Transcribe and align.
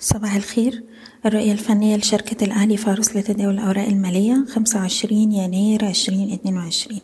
صباح 0.00 0.34
الخير. 0.34 0.84
الرؤية 1.26 1.52
الفنية 1.52 1.96
لشركة 1.96 2.44
الأهلي 2.44 2.76
فارس 2.76 3.16
لتداول 3.16 3.54
الأوراق 3.54 3.86
المالية 3.86 4.44
خمسة 4.54 4.80
وعشرين 4.80 5.32
يناير 5.32 5.84
عشرين 5.84 6.32
اتنين 6.32 6.56
وعشرين. 6.56 7.00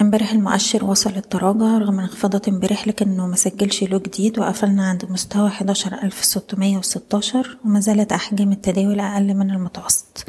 امبارح 0.00 0.32
المؤشر 0.32 0.84
وصل 0.84 1.10
التراجع 1.16 1.78
رغم 1.78 2.00
انخفاضات 2.00 2.48
امبارح 2.48 2.88
لكنه 2.88 3.26
مسجلش 3.26 3.82
له 3.84 3.98
جديد 3.98 4.38
وقفلنا 4.38 4.88
عند 4.88 5.04
مستوى 5.10 5.50
حداشر 5.50 5.94
ألف 6.02 6.24
ستمية 6.24 6.78
وستاشر 6.78 7.58
وما 7.64 7.80
زالت 7.80 8.12
أحجام 8.12 8.52
التداول 8.52 9.00
أقل 9.00 9.34
من 9.34 9.50
المتوسط. 9.50 10.26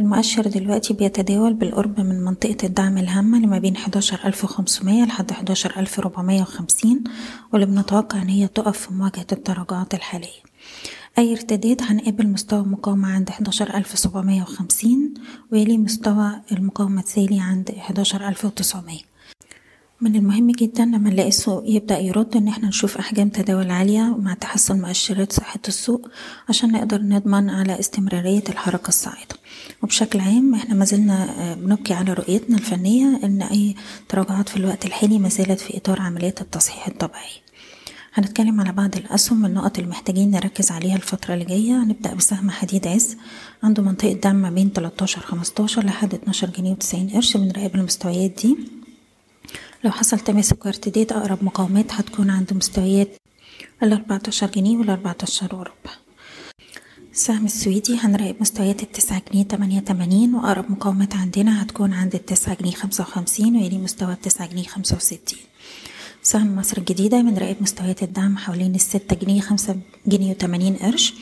المؤشر 0.00 0.42
دلوقتي 0.48 0.94
بيتداول 0.94 1.54
بالقرب 1.54 2.00
من 2.00 2.24
منطقة 2.24 2.56
الدعم 2.64 2.98
الهامة 2.98 3.38
لما 3.38 3.58
بين 3.58 3.76
حداشر 3.76 4.20
ألف 4.24 4.44
وخمسمية 4.44 5.04
لحد 5.04 5.32
حداشر 5.32 5.72
ألف 5.76 6.00
ربعمية 6.00 6.42
وخمسين 6.42 7.04
واللي 7.52 7.66
بنتوقع 7.66 8.22
إن 8.22 8.28
هي 8.28 8.46
تقف 8.48 8.78
في 8.78 8.94
مواجهة 8.94 9.26
التراجعات 9.32 9.94
الحالية. 9.94 10.40
أي 11.18 11.32
ارتداد 11.32 11.82
هنقابل 11.82 12.26
مستوى 12.26 12.60
المقاومة 12.60 13.08
عند 13.12 13.30
حداشر 13.30 13.74
ألف 13.76 13.98
سبعمية 13.98 14.42
وخمسين 14.42 15.14
ويلي 15.52 15.78
مستوى 15.78 16.32
المقاومة 16.52 17.00
التالي 17.00 17.40
عند 17.40 17.74
حداشر 17.78 18.28
ألف 18.28 18.44
وتسعمية. 18.44 19.10
من 20.00 20.16
المهم 20.16 20.50
جدا 20.50 20.84
لما 20.84 21.10
نلاقي 21.10 21.28
السوق 21.28 21.62
يبدأ 21.66 21.98
يرد 21.98 22.36
إن 22.36 22.48
إحنا 22.48 22.68
نشوف 22.68 22.98
أحجام 22.98 23.28
تداول 23.28 23.70
عالية 23.70 24.16
مع 24.18 24.34
تحسن 24.34 24.80
مؤشرات 24.80 25.32
صحة 25.32 25.60
السوق 25.68 26.08
عشان 26.48 26.72
نقدر 26.72 27.02
نضمن 27.02 27.50
على 27.50 27.80
استمرارية 27.80 28.44
الحركة 28.48 28.88
الصاعدة 28.88 29.39
وبشكل 29.82 30.20
عام 30.20 30.54
إحنا 30.54 30.74
ما 30.74 30.84
زلنا 30.84 31.54
بنبكي 31.54 31.94
على 31.94 32.12
رؤيتنا 32.12 32.56
الفنية 32.56 33.20
إن 33.24 33.42
أي 33.42 33.74
تراجعات 34.08 34.48
في 34.48 34.56
الوقت 34.56 34.86
الحالي 34.86 35.18
ما 35.18 35.28
زالت 35.28 35.60
في 35.60 35.76
إطار 35.76 36.00
عمليات 36.00 36.40
التصحيح 36.40 36.86
الطبيعي. 36.86 37.30
هنتكلم 38.14 38.60
على 38.60 38.72
بعض 38.72 38.96
الأسهم 38.96 39.46
النقط 39.46 39.78
اللي 39.78 39.90
محتاجين 39.90 40.30
نركز 40.30 40.70
عليها 40.70 40.96
الفترة 40.96 41.34
اللي 41.34 41.44
جاية. 41.44 41.82
هنبدأ 41.82 42.14
بسهم 42.14 42.50
حديد 42.50 42.86
عز. 42.86 43.16
عنده 43.62 43.82
منطقة 43.82 44.12
دعم 44.12 44.36
ما 44.36 44.50
بين 44.50 44.70
13 44.72 45.20
15 45.20 45.84
لحد 45.84 46.14
12 46.14 46.50
جنيه 46.50 46.70
وتسعين 46.70 47.10
قرش 47.10 47.36
بنراقب 47.36 47.74
المستويات 47.74 48.30
دي. 48.30 48.56
لو 49.84 49.90
حصل 49.90 50.18
تماسك 50.20 50.66
وارتداد 50.66 51.12
أقرب 51.12 51.44
مقاومات 51.44 51.92
هتكون 51.92 52.30
عند 52.30 52.52
مستويات 52.52 53.08
الأربعتاشر 53.82 54.46
جنيه 54.46 54.76
والأربعتاشر 54.76 55.54
وربع. 55.56 55.92
السهم 57.20 57.44
السويدي 57.44 57.96
هنراقب 57.96 58.36
مستويات 58.40 58.82
التسعة 58.82 59.22
جنيه 59.32 59.42
تمانية 59.44 59.80
تمانين 59.80 60.34
وأقرب 60.34 60.70
مقاومات 60.70 61.14
عندنا 61.16 61.62
هتكون 61.62 61.92
عند 61.92 62.14
التسعة 62.14 62.54
جنيه 62.60 62.72
خمسة 62.72 63.02
وخمسين 63.04 63.56
ويلي 63.56 63.78
مستوى 63.78 64.12
التسعة 64.12 64.46
جنيه 64.46 64.62
خمسة 64.62 64.96
وستين. 64.96 65.38
سهم 66.22 66.56
مصر 66.56 66.78
الجديدة 66.78 67.20
بنراقب 67.20 67.56
مستويات 67.60 68.02
الدعم 68.02 68.36
حوالين 68.38 68.74
الستة 68.74 69.16
جنيه 69.16 69.40
خمسة 69.40 69.76
جنيه 70.06 70.30
وتمانين 70.30 70.76
قرش. 70.76 71.14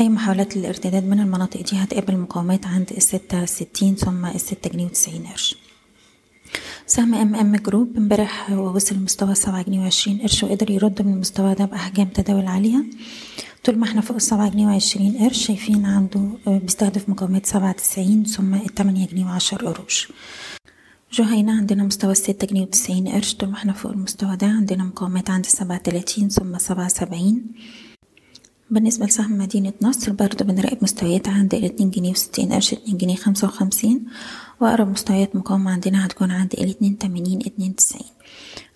أي 0.00 0.08
محاولات 0.08 0.56
للارتداد 0.56 1.04
من 1.04 1.20
المناطق 1.20 1.60
دي 1.70 1.76
هتقابل 1.76 2.16
مقاومات 2.16 2.66
عند 2.66 2.90
الستة 2.96 3.44
ستين 3.44 3.94
ثم 3.94 4.24
الستة 4.26 4.70
جنيه 4.70 4.84
وتسعين 4.84 5.26
قرش. 5.26 5.56
سهم 6.86 7.14
إم 7.14 7.34
إم 7.34 7.56
جروب 7.56 7.96
امبارح 7.96 8.50
وصل 8.50 8.94
لمستوى 8.96 9.34
سبعة 9.34 9.62
جنيه 9.62 9.80
وعشرين 9.80 10.18
قرش 10.20 10.42
وقدر 10.44 10.70
يرد 10.70 11.02
من 11.02 11.12
المستوى 11.12 11.54
ده 11.54 11.64
بأحجام 11.64 12.08
تداول 12.08 12.46
عالية. 12.46 12.84
طول 13.64 13.78
ما 13.78 13.84
إحنا 13.84 14.00
فوق 14.00 14.16
السبعة 14.16 14.48
جنيه 14.48 14.66
وعشرين 14.66 15.18
قرش 15.18 15.46
شايفين 15.46 15.86
عنده 15.86 16.20
بيستهدف 16.46 17.08
مقاومات 17.08 17.46
سبعة 17.46 17.72
تسعين 17.72 18.24
ثم 18.24 18.54
التمانية 18.54 19.06
جنيه 19.06 19.24
وعشر 19.24 19.66
قروش. 19.66 20.12
جهينة 21.12 21.52
عندنا 21.56 21.82
مستوى 21.82 22.12
الستة 22.12 22.46
جنيه 22.46 22.62
وتسعين 22.62 23.08
قرش. 23.08 23.34
طول 23.34 23.48
ما 23.48 23.54
إحنا 23.56 23.72
فوق 23.72 23.92
المستوى 23.92 24.36
ده 24.36 24.46
عندنا 24.46 24.84
مقاومات 24.84 25.30
عند 25.30 25.46
سبعة 25.46 25.78
تلاتين 25.78 26.28
ثم 26.28 26.58
سبعة 26.58 26.88
سبعين. 26.88 27.46
بالنسبة 28.70 29.06
لسهم 29.06 29.38
مدينة 29.38 29.72
نصر 29.82 30.12
برضه 30.12 30.44
بنراقب 30.44 30.78
مستويات 30.82 31.28
عند 31.28 31.54
الاتنين 31.54 31.90
جنيه 31.90 32.10
وستين 32.10 32.52
قرش 32.52 32.72
اتنين 32.72 32.96
جنيه 32.96 33.16
خمسة 33.16 33.48
وخمسين. 33.48 34.04
وأقرب 34.60 34.88
مستويات 34.88 35.36
مقاومة 35.36 35.70
عندنا 35.70 36.06
هتكون 36.06 36.30
عند 36.30 36.52
الاتنين 36.52 36.98
تمانين 36.98 37.38
اتنين 37.46 37.74
تسعين. 37.76 38.10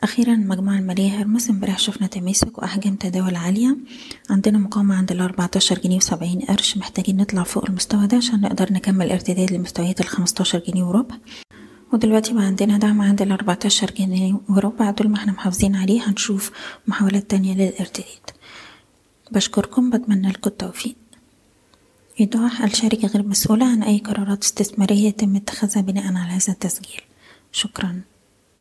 أخيرا 0.03 0.33
المجموعة 0.33 0.79
المالية 0.79 1.21
هرمس 1.21 1.51
امبارح 1.51 1.79
شفنا 1.79 2.07
تماسك 2.07 2.59
وأحجام 2.59 2.97
تداول 2.97 3.35
عالية. 3.37 3.77
عندنا 4.31 4.59
مقاومة 4.59 4.95
عند 4.95 5.13
الأربعتاشر 5.13 5.79
جنيه 5.79 5.97
وسبعين 5.97 6.41
قرش. 6.41 6.77
محتاجين 6.77 7.17
نطلع 7.17 7.43
فوق 7.43 7.65
المستوى 7.69 8.07
ده 8.07 8.17
عشان 8.17 8.41
نقدر 8.41 8.73
نكمل 8.73 9.13
ارتداد 9.13 9.53
لمستويات 9.53 10.01
الخمستاشر 10.01 10.59
جنيه 10.59 10.85
وربع. 10.85 11.17
ودلوقتي 11.93 12.33
بقى 12.33 12.45
عندنا 12.45 12.79
دعم 12.79 13.01
عند 13.01 13.23
الأربعتاشر 13.23 13.91
جنيه 13.91 14.41
وربع. 14.49 14.91
دول 14.91 15.09
ما 15.09 15.17
إحنا 15.17 15.33
محافظين 15.33 15.77
عليه 15.77 16.09
هنشوف 16.09 16.51
محاولات 16.87 17.31
تانية 17.31 17.55
للارتداد. 17.55 18.31
بشكركم 19.33 19.91
بتمنى 19.91 20.29
لكم 20.29 20.51
التوفيق. 20.51 20.97
إيضاح 22.21 22.63
الشركة 22.63 23.09
غير 23.09 23.23
مسؤولة 23.27 23.67
عن 23.67 23.83
أي 23.83 23.99
قرارات 23.99 24.43
استثمارية 24.43 25.09
يتم 25.09 25.37
اتخاذها 25.37 25.81
بناء 25.83 26.07
على 26.07 26.33
هذا 26.33 26.53
التسجيل. 26.53 27.01
شكراً. 27.53 28.01